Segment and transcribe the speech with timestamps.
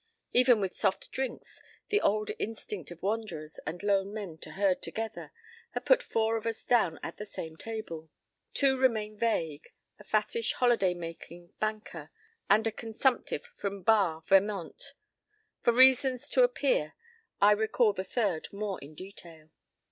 [0.33, 5.31] Even with soft drinks, the old instinct of wanderers and lone men to herd together
[5.75, 8.09] had put four of us down at the same table.
[8.55, 12.09] Two remain vague—a fattish, holiday making banker
[12.49, 14.95] and a consumptive from Barre, Vermont.
[15.61, 16.95] For reasons to appear,
[17.39, 19.51] I recall the third more in detail.